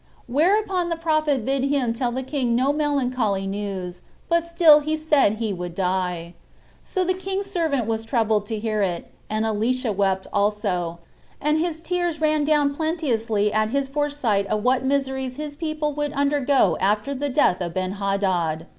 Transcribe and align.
Whereupon 0.25 0.89
the 0.89 0.95
prophet 0.95 1.45
bid 1.45 1.65
him 1.65 1.93
tell 1.93 2.11
the 2.11 2.23
king 2.23 2.55
no 2.55 2.73
melancholy 2.73 3.45
news; 3.45 4.01
but 4.29 4.43
still 4.47 4.79
he 4.79 4.97
said 4.97 5.33
he 5.33 5.53
would 5.53 5.75
die. 5.75 6.33
So 6.81 7.05
the 7.05 7.13
king's 7.13 7.45
servant 7.45 7.85
was 7.85 8.03
troubled 8.03 8.47
to 8.47 8.57
hear 8.57 8.81
it; 8.81 9.11
and 9.29 9.45
Elisha 9.45 9.91
wept 9.91 10.25
also, 10.33 10.97
and 11.39 11.59
his 11.59 11.79
tears 11.79 12.19
ran 12.19 12.45
down 12.45 12.73
plenteously 12.73 13.53
at 13.53 13.69
his 13.69 13.87
foresight 13.87 14.47
of 14.47 14.63
what 14.63 14.83
miseries 14.83 15.35
his 15.35 15.55
people 15.55 15.93
would 15.93 16.13
undergo 16.13 16.77
after 16.81 17.13
the 17.13 17.29
death 17.29 17.61
of 17.61 17.75
Benhadad. 17.75 18.65